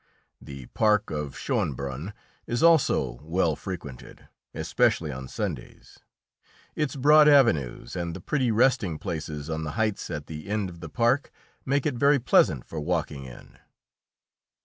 The 0.41 0.65
park 0.65 1.11
of 1.11 1.35
Schoenbrunn 1.37 2.13
is 2.47 2.63
also 2.63 3.19
well 3.21 3.55
frequented, 3.55 4.27
especially 4.51 5.11
on 5.11 5.27
Sundays. 5.27 5.99
Its 6.75 6.95
broad 6.95 7.27
avenues, 7.27 7.95
and 7.95 8.15
the 8.15 8.19
pretty 8.19 8.49
resting 8.49 8.97
places 8.97 9.47
on 9.47 9.63
the 9.63 9.73
heights 9.73 10.09
at 10.09 10.25
the 10.25 10.47
end 10.49 10.71
of 10.71 10.79
the 10.79 10.89
park, 10.89 11.29
make 11.67 11.85
it 11.85 11.93
very 11.93 12.17
pleasant 12.17 12.65
for 12.65 12.79
walking 12.79 13.25
in. 13.25 13.59